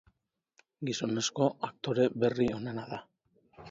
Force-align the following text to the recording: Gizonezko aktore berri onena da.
Gizonezko 0.89 1.51
aktore 1.71 2.09
berri 2.25 2.53
onena 2.63 2.91
da. 2.95 3.05